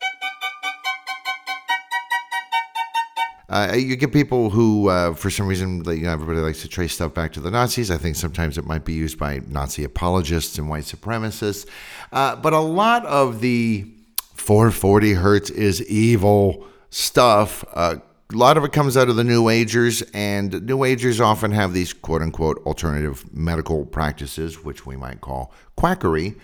[3.48, 6.92] Uh, you get people who, uh, for some reason, you know, everybody likes to trace
[6.92, 7.90] stuff back to the Nazis.
[7.90, 11.66] I think sometimes it might be used by Nazi apologists and white supremacists.
[12.12, 13.90] Uh, but a lot of the
[14.34, 17.64] 440 hertz is evil stuff.
[17.72, 17.96] Uh,
[18.30, 21.72] a lot of it comes out of the New Agers, and New Agers often have
[21.72, 26.34] these quote unquote alternative medical practices, which we might call quackery.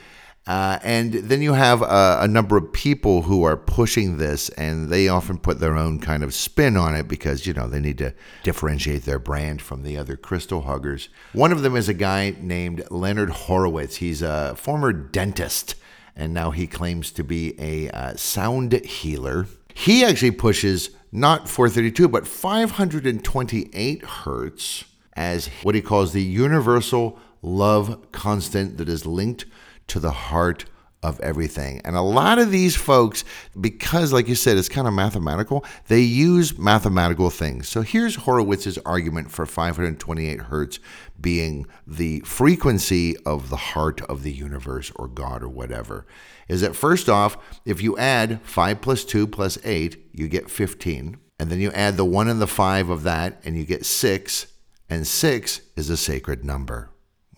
[0.46, 4.90] Uh, and then you have a, a, number of people who are pushing this, and
[4.90, 7.96] they often put their own kind of spin on it because, you know, they need
[7.96, 11.08] to differentiate their brand from the other crystal huggers.
[11.32, 13.96] One of them is a guy named Leonard Horowitz.
[13.96, 15.76] He's a former dentist,
[16.14, 19.46] and now he claims to be a uh, sound healer.
[19.72, 24.84] He actually pushes not 432, but 528 hertz
[25.16, 29.46] as what he calls the universal love constant that is linked
[29.88, 30.64] to the heart
[31.04, 31.82] of everything.
[31.84, 33.24] And a lot of these folks,
[33.60, 37.68] because, like you said, it's kind of mathematical, they use mathematical things.
[37.68, 40.78] So here's Horowitz's argument for 528 hertz
[41.20, 46.06] being the frequency of the heart of the universe or God or whatever.
[46.48, 51.18] Is that first off, if you add 5 plus 2 plus 8, you get 15.
[51.38, 54.46] And then you add the 1 and the 5 of that, and you get 6.
[54.88, 56.88] And 6 is a sacred number.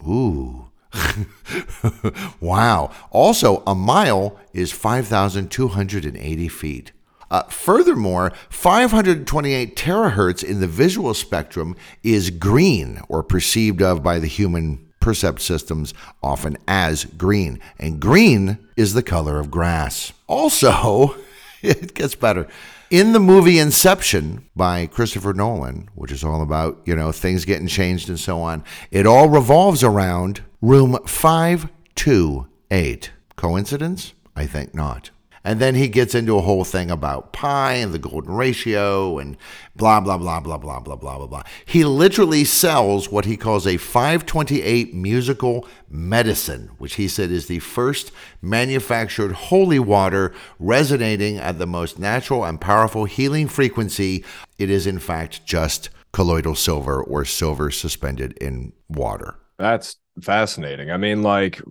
[0.07, 0.71] Ooh.
[2.41, 2.91] wow.
[3.11, 6.93] Also, a mile is 5,280 feet.
[7.31, 14.29] Uh, furthermore, 528 terahertz in the visual spectrum is green, or perceived of by the
[14.29, 17.61] human percept systems often as green.
[17.79, 20.13] And green is the color of grass.
[20.27, 21.17] Also,
[21.63, 22.47] it gets better.
[22.89, 27.67] In the movie Inception by Christopher Nolan, which is all about, you know, things getting
[27.67, 33.11] changed and so on, it all revolves around room 528.
[33.35, 34.15] Coincidence?
[34.37, 35.11] I think not.
[35.47, 39.37] And then he gets into a whole thing about pi and the golden ratio and
[39.77, 41.43] blah, blah, blah, blah, blah, blah, blah, blah, blah.
[41.65, 47.61] He literally sells what he calls a 528 musical medicine, which he said is the
[47.61, 48.11] first
[48.43, 54.25] manufactured holy water resonating at the most natural and powerful healing frequency.
[54.59, 59.37] It is, in fact, just colloidal silver or silver suspended in water.
[59.61, 60.91] That's fascinating.
[60.91, 61.63] I mean, like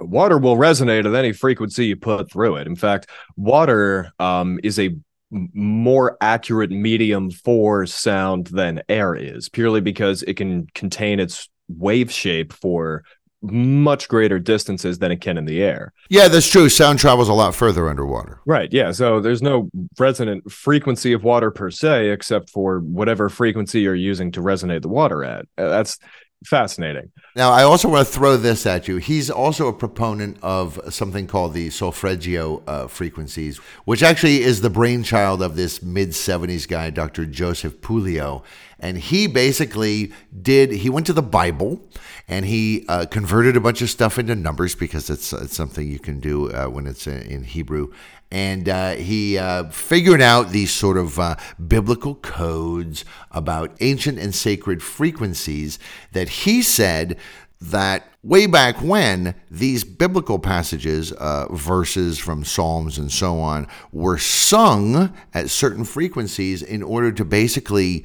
[0.00, 2.66] water will resonate at any frequency you put through it.
[2.66, 4.96] In fact, water um, is a
[5.30, 12.12] more accurate medium for sound than air is, purely because it can contain its wave
[12.12, 13.02] shape for
[13.42, 15.92] much greater distances than it can in the air.
[16.08, 16.68] Yeah, that's true.
[16.68, 18.40] Sound travels a lot further underwater.
[18.46, 18.72] Right.
[18.72, 18.92] Yeah.
[18.92, 24.32] So there's no resonant frequency of water per se, except for whatever frequency you're using
[24.32, 25.46] to resonate the water at.
[25.58, 25.98] Uh, that's
[26.44, 27.10] fascinating.
[27.34, 28.96] Now, I also want to throw this at you.
[28.96, 34.70] He's also a proponent of something called the solfeggio uh, frequencies, which actually is the
[34.70, 37.26] brainchild of this mid 70s guy, Dr.
[37.26, 38.42] Joseph Puleo.
[38.78, 41.80] And he basically did, he went to the Bible
[42.28, 45.98] and he uh, converted a bunch of stuff into numbers because it's, it's something you
[45.98, 47.92] can do uh, when it's in Hebrew.
[48.30, 54.34] And uh, he uh, figured out these sort of uh, biblical codes about ancient and
[54.34, 55.78] sacred frequencies
[56.12, 57.16] that he said
[57.60, 64.18] that way back when these biblical passages, uh, verses from Psalms and so on, were
[64.18, 68.04] sung at certain frequencies in order to basically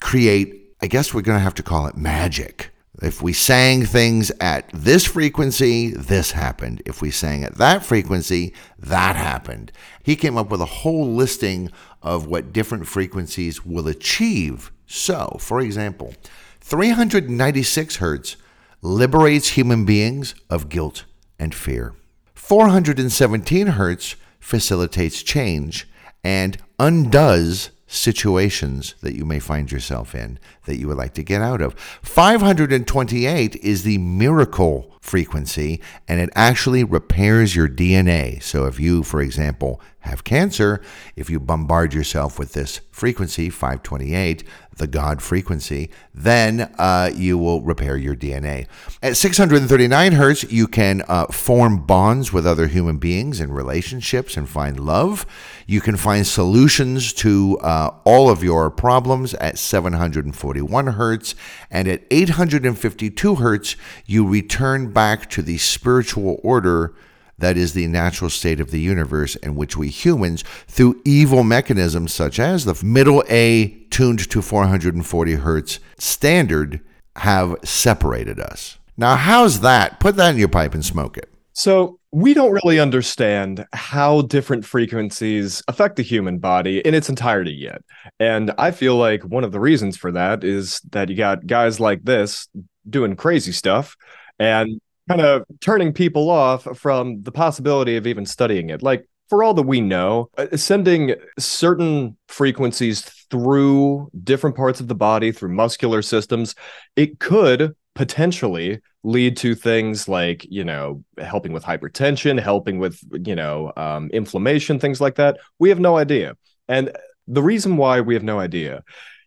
[0.00, 2.70] create, I guess we're going to have to call it magic
[3.02, 6.82] if we sang things at this frequency, this happened.
[6.84, 9.72] If we sang at that frequency, that happened.
[10.02, 11.70] He came up with a whole listing
[12.02, 14.70] of what different frequencies will achieve.
[14.86, 16.14] So, for example,
[16.60, 18.36] 396 hertz
[18.82, 21.04] liberates human beings of guilt
[21.38, 21.94] and fear.
[22.34, 25.88] 417 hertz facilitates change
[26.22, 31.42] and undoes situations that you may find yourself in that you would like to get
[31.42, 31.74] out of.
[32.02, 38.40] 528 is the miracle frequency and it actually repairs your DNA.
[38.42, 40.80] So if you, for example, have cancer,
[41.14, 44.44] if you bombard yourself with this frequency, 528,
[44.76, 48.66] the God frequency, then uh, you will repair your DNA.
[49.02, 54.48] At 639 hertz, you can uh, form bonds with other human beings and relationships and
[54.48, 55.26] find love.
[55.66, 61.34] You can find solutions to uh, all of your problems at 741 hertz.
[61.70, 63.76] And at 852 hertz,
[64.06, 66.94] you return back to the spiritual order
[67.40, 72.14] that is the natural state of the universe in which we humans, through evil mechanisms
[72.14, 76.80] such as the middle A tuned to 440 hertz standard,
[77.16, 78.78] have separated us.
[78.96, 79.98] Now, how's that?
[80.00, 81.28] Put that in your pipe and smoke it.
[81.52, 87.52] So, we don't really understand how different frequencies affect the human body in its entirety
[87.52, 87.82] yet.
[88.18, 91.78] And I feel like one of the reasons for that is that you got guys
[91.78, 92.48] like this
[92.88, 93.96] doing crazy stuff
[94.40, 98.82] and kind of turning people off from the possibility of even studying it.
[98.82, 104.94] Like, for all that we know, uh, sending certain frequencies through different parts of the
[104.94, 106.56] body, through muscular systems,
[106.96, 113.34] it could potentially lead to things like you know helping with hypertension helping with you
[113.34, 116.34] know um, inflammation things like that we have no idea
[116.68, 116.92] and
[117.26, 118.82] the reason why we have no idea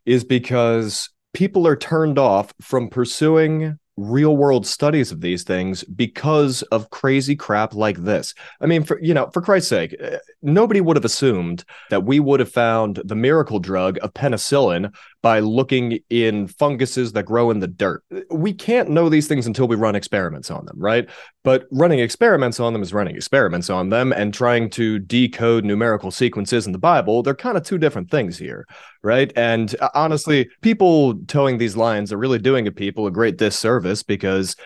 [0.05, 6.61] is because people are turned off from pursuing real world studies of these things because
[6.63, 8.33] of crazy crap like this.
[8.59, 12.19] I mean, for you know, for Christ's sake, eh, nobody would have assumed that we
[12.19, 14.93] would have found the miracle drug of penicillin
[15.23, 18.03] by looking in funguses that grow in the dirt.
[18.29, 21.09] We can't know these things until we run experiments on them, right?
[21.45, 26.11] But running experiments on them is running experiments on them and trying to decode numerical
[26.11, 27.23] sequences in the Bible.
[27.23, 28.67] They're kind of two different things here,
[29.01, 29.31] right?
[29.37, 34.03] And uh, honestly, people toeing these lines are really doing a people a great disservice
[34.03, 34.57] because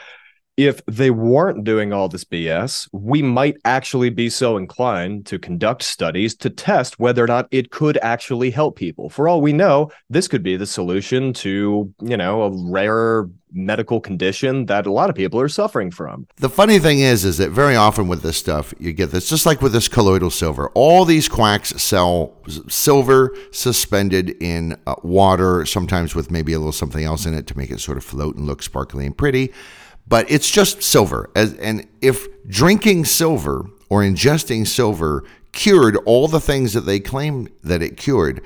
[0.58, 5.84] if they weren't doing all this BS, we might actually be so inclined to conduct
[5.84, 9.08] studies to test whether or not it could actually help people.
[9.10, 14.02] For all we know, this could be the solution to, you know, a rare medical
[14.02, 16.28] condition that a lot of people are suffering from.
[16.38, 19.46] The funny thing is is that very often with this stuff, you get this just
[19.46, 20.70] like with this colloidal silver.
[20.74, 22.34] All these quacks sell
[22.68, 27.58] silver suspended in uh, water, sometimes with maybe a little something else in it to
[27.58, 29.54] make it sort of float and look sparkly and pretty
[30.08, 31.30] but it's just silver.
[31.36, 37.48] As, and if drinking silver or ingesting silver cured all the things that they claim
[37.64, 38.42] that it cured,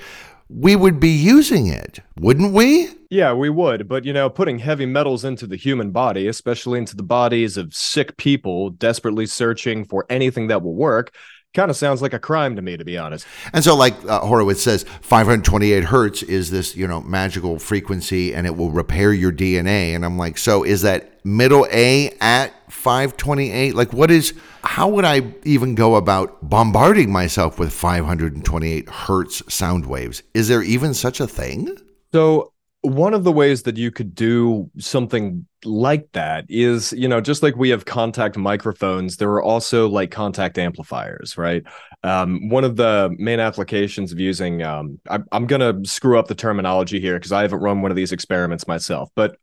[0.49, 2.89] we would be using it, wouldn't we?
[3.09, 3.87] Yeah, we would.
[3.87, 7.73] But, you know, putting heavy metals into the human body, especially into the bodies of
[7.73, 11.13] sick people desperately searching for anything that will work,
[11.53, 13.25] kind of sounds like a crime to me, to be honest.
[13.53, 18.47] And so, like uh, Horowitz says, 528 hertz is this, you know, magical frequency and
[18.47, 19.95] it will repair your DNA.
[19.95, 23.75] And I'm like, so is that middle A at 528?
[23.75, 24.33] Like, what is,
[24.63, 30.23] how would I even go about bombarding myself with 528 hertz sound waves?
[30.33, 31.77] Is there even such a thing?
[32.13, 37.21] So, one of the ways that you could do something like that is you know
[37.21, 41.63] just like we have contact microphones there are also like contact amplifiers right?
[42.03, 46.27] Um, one of the main applications of using um, I, i'm going to screw up
[46.27, 49.35] the terminology here because i haven't run one of these experiments myself but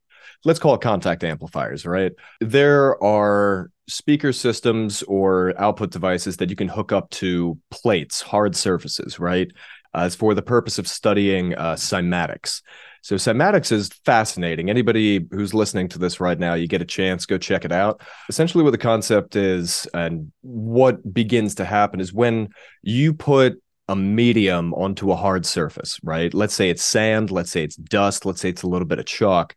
[0.45, 2.13] let's call it contact amplifiers right?
[2.41, 8.55] There are speaker systems or output devices that you can hook up to plates hard
[8.55, 9.51] surfaces right?
[9.95, 12.63] Uh, it's for the purpose of studying uh, cymatics
[13.09, 14.69] so cymatics is fascinating.
[14.69, 18.03] Anybody who's listening to this right now, you get a chance, go check it out.
[18.29, 22.51] Essentially, what the concept is and what begins to happen is when
[22.83, 26.35] you put a medium onto a hard surface, right?
[26.35, 29.07] Let's say it's sand, let's say it's dust, let's say it's a little bit of
[29.07, 29.55] chalk,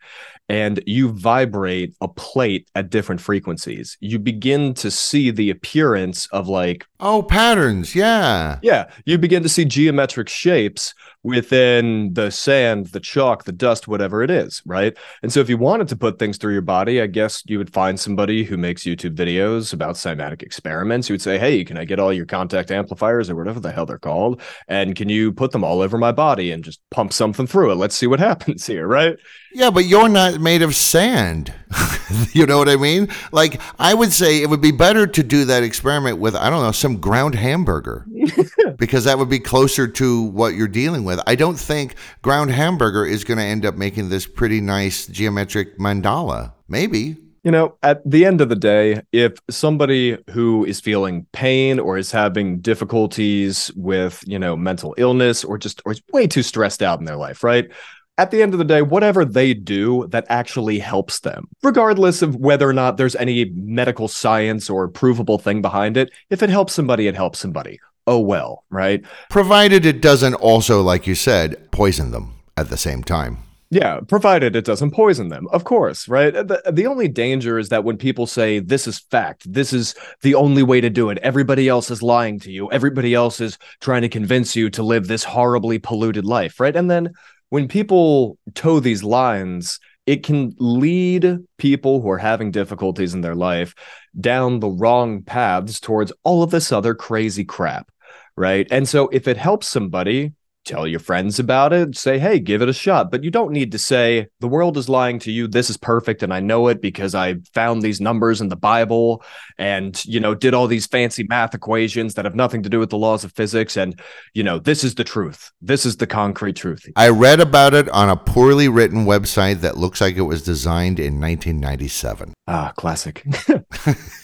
[0.49, 3.97] and you vibrate a plate at different frequencies.
[4.01, 8.59] You begin to see the appearance of like oh patterns, yeah.
[8.61, 14.23] Yeah, you begin to see geometric shapes within the sand, the chalk, the dust, whatever
[14.23, 14.97] it is, right?
[15.21, 17.71] And so if you wanted to put things through your body, I guess you would
[17.71, 21.09] find somebody who makes YouTube videos about cymatic experiments.
[21.09, 23.85] You would say, "Hey, can I get all your contact amplifiers or whatever the hell
[23.85, 27.47] they're called, and can you put them all over my body and just pump something
[27.47, 27.75] through it?
[27.75, 29.15] Let's see what happens here, right?"
[29.53, 31.53] Yeah, but you're not made of sand.
[32.34, 33.09] you know what I mean?
[33.32, 36.63] Like I would say it would be better to do that experiment with I don't
[36.63, 38.05] know, some ground hamburger.
[38.77, 41.19] because that would be closer to what you're dealing with.
[41.27, 45.77] I don't think ground hamburger is going to end up making this pretty nice geometric
[45.77, 46.53] mandala.
[46.67, 47.17] Maybe.
[47.43, 51.97] You know, at the end of the day, if somebody who is feeling pain or
[51.97, 56.82] is having difficulties with, you know, mental illness or just or is way too stressed
[56.82, 57.69] out in their life, right?
[58.18, 62.36] At the end of the day, whatever they do that actually helps them, regardless of
[62.36, 66.74] whether or not there's any medical science or provable thing behind it, if it helps
[66.74, 67.80] somebody, it helps somebody.
[68.07, 69.03] Oh well, right?
[69.30, 73.39] Provided it doesn't also, like you said, poison them at the same time.
[73.74, 76.34] Yeah, provided it doesn't poison them, of course, right?
[76.34, 80.36] The, the only danger is that when people say this is fact, this is the
[80.36, 84.01] only way to do it, everybody else is lying to you, everybody else is trying
[84.01, 86.76] to convince you to live this horribly polluted life, right?
[86.76, 87.14] And then
[87.51, 93.35] when people toe these lines, it can lead people who are having difficulties in their
[93.35, 93.75] life
[94.17, 97.91] down the wrong paths towards all of this other crazy crap,
[98.37, 98.67] right?
[98.71, 100.31] And so if it helps somebody,
[100.66, 103.12] tell your friends about it say hey give it a shot.
[103.12, 105.47] But you don't need to say the world is lying to you.
[105.47, 109.24] This is perfect and i know it because i found these numbers in the bible
[109.57, 112.89] and you know did all these fancy math equations that have nothing to do with
[112.89, 113.99] the laws of physics and
[114.34, 115.51] you know this is the truth.
[115.62, 116.86] This is the concrete truth.
[116.95, 120.99] I read about it on a poorly written website that looks like it was designed
[120.99, 123.26] in 1997 ah classic.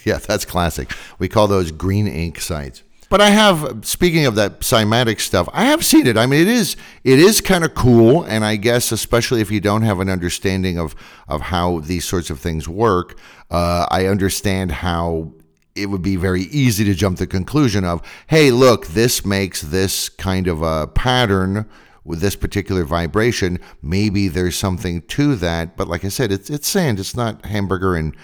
[0.06, 0.92] Yeah that's classic.
[1.20, 5.66] We call those green ink sites but I have, speaking of that cymatic stuff, I
[5.66, 6.18] have seen it.
[6.18, 9.62] I mean, it is it is kind of cool, and I guess especially if you
[9.62, 10.96] don't have an understanding of
[11.28, 13.18] of how these sorts of things work,
[13.50, 15.34] uh, I understand how
[15.76, 19.62] it would be very easy to jump to the conclusion of, hey, look, this makes
[19.62, 21.70] this kind of a pattern
[22.04, 23.60] with this particular vibration.
[23.82, 27.00] Maybe there's something to that, but like I said, it's it's sand.
[27.00, 28.16] It's not hamburger and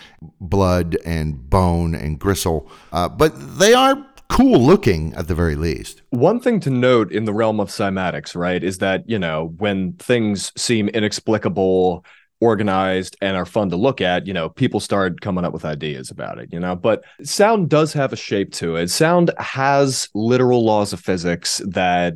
[0.41, 2.69] blood and bone and gristle.
[2.91, 6.01] Uh, but they are cool looking at the very least.
[6.09, 9.93] One thing to note in the realm of cymatics, right, is that, you know, when
[9.93, 12.03] things seem inexplicable,
[12.41, 16.09] organized, and are fun to look at, you know, people start coming up with ideas
[16.09, 16.75] about it, you know.
[16.75, 18.89] But sound does have a shape to it.
[18.89, 22.15] Sound has literal laws of physics that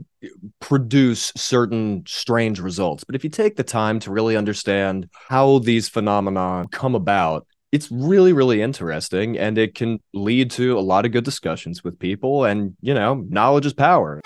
[0.60, 3.04] produce certain strange results.
[3.04, 7.92] But if you take the time to really understand how these phenomena come about, it's
[7.92, 12.46] really really interesting and it can lead to a lot of good discussions with people
[12.46, 14.22] and you know knowledge is power.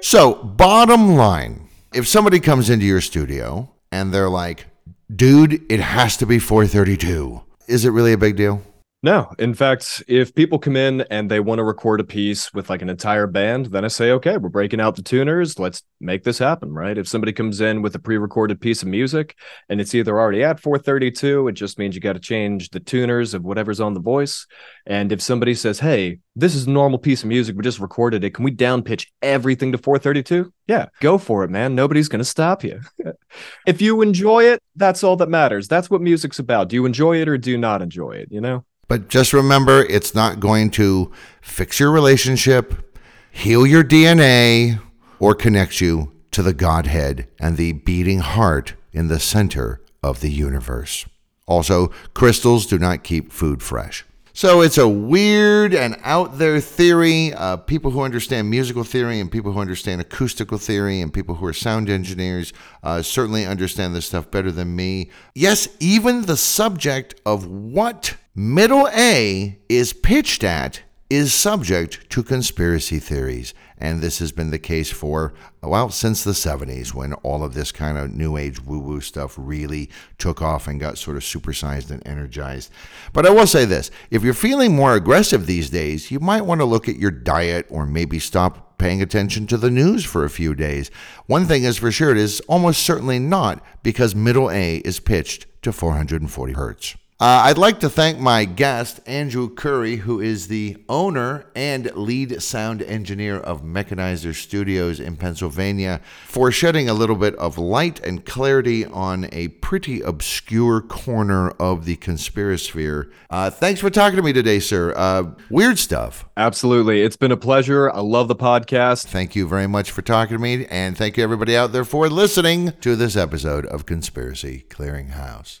[0.00, 4.66] So bottom line if somebody comes into your studio and they're like
[5.14, 8.62] dude it has to be 432 is it really a big deal
[9.04, 12.70] no, in fact, if people come in and they want to record a piece with
[12.70, 15.58] like an entire band, then I say, okay, we're breaking out the tuners.
[15.58, 16.96] Let's make this happen, right?
[16.96, 19.36] If somebody comes in with a pre-recorded piece of music
[19.68, 23.34] and it's either already at 432, it just means you got to change the tuners
[23.34, 24.46] of whatever's on the voice.
[24.86, 28.22] And if somebody says, hey, this is a normal piece of music, we just recorded
[28.22, 28.34] it.
[28.34, 30.52] Can we down pitch everything to 432?
[30.68, 31.74] Yeah, go for it, man.
[31.74, 32.80] Nobody's going to stop you.
[33.66, 35.66] if you enjoy it, that's all that matters.
[35.66, 36.68] That's what music's about.
[36.68, 38.28] Do you enjoy it or do you not enjoy it?
[38.30, 38.64] You know?
[38.92, 42.94] But just remember, it's not going to fix your relationship,
[43.30, 44.82] heal your DNA,
[45.18, 50.30] or connect you to the Godhead and the beating heart in the center of the
[50.30, 51.06] universe.
[51.46, 54.04] Also, crystals do not keep food fresh.
[54.34, 57.32] So it's a weird and out there theory.
[57.32, 61.46] Uh, people who understand musical theory and people who understand acoustical theory and people who
[61.46, 65.10] are sound engineers uh, certainly understand this stuff better than me.
[65.34, 70.80] Yes, even the subject of what Middle A is pitched at
[71.10, 73.52] is subject to conspiracy theories.
[73.76, 77.70] And this has been the case for, well, since the 70s when all of this
[77.72, 81.90] kind of new age woo woo stuff really took off and got sort of supersized
[81.90, 82.72] and energized.
[83.12, 86.62] But I will say this if you're feeling more aggressive these days, you might want
[86.62, 90.30] to look at your diet or maybe stop paying attention to the news for a
[90.30, 90.90] few days.
[91.26, 95.44] One thing is for sure, it is almost certainly not because middle A is pitched
[95.60, 96.96] to 440 hertz.
[97.22, 102.42] Uh, I'd like to thank my guest, Andrew Currie, who is the owner and lead
[102.42, 108.26] sound engineer of Mechanizer Studios in Pennsylvania, for shedding a little bit of light and
[108.26, 113.04] clarity on a pretty obscure corner of the conspiracy.
[113.30, 114.92] Uh, thanks for talking to me today, sir.
[114.96, 116.28] Uh, weird stuff.
[116.36, 117.02] Absolutely.
[117.02, 117.88] It's been a pleasure.
[117.88, 119.06] I love the podcast.
[119.06, 122.08] Thank you very much for talking to me, and thank you, everybody out there, for
[122.08, 125.60] listening to this episode of Conspiracy Clearinghouse.